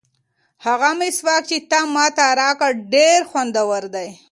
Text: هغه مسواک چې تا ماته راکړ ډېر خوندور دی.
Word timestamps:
هغه 0.65 0.89
مسواک 0.99 1.43
چې 1.49 1.57
تا 1.71 1.79
ماته 1.95 2.27
راکړ 2.41 2.71
ډېر 2.93 3.19
خوندور 3.29 3.83
دی. 3.95 4.09